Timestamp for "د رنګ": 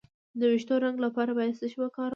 0.79-0.97